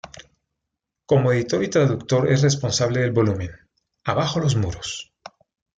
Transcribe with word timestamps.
Como 1.05 1.31
editor 1.31 1.63
y 1.63 1.69
traductor 1.69 2.27
es 2.31 2.41
responsable 2.41 3.01
del 3.01 3.11
volumen 3.11 3.51
"¡Abajo 4.03 4.39
los 4.39 4.55
muros! 4.55 5.13